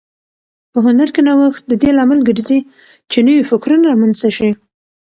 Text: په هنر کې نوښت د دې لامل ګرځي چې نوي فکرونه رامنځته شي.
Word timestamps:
په 0.71 0.77
هنر 0.85 1.09
کې 1.13 1.21
نوښت 1.27 1.63
د 1.67 1.73
دې 1.81 1.91
لامل 1.97 2.19
ګرځي 2.29 2.59
چې 3.11 3.19
نوي 3.27 3.43
فکرونه 3.51 3.85
رامنځته 3.91 4.29
شي. 4.37 4.49